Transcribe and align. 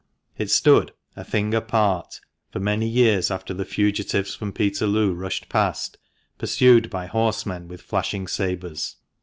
It 0.35 0.49
stood 0.49 0.93
"a 1.15 1.23
thing 1.23 1.53
apart" 1.53 2.21
for 2.49 2.59
many 2.59 2.87
years 2.87 3.29
after 3.29 3.53
the 3.53 3.65
fugitives 3.65 4.33
from 4.33 4.51
Peterloo 4.51 5.13
rushed 5.13 5.47
past, 5.47 5.99
pursued 6.39 6.89
by 6.89 7.05
horsemen 7.05 7.67
with 7.67 7.83
flashing 7.83 8.27
sabres. 8.27 8.95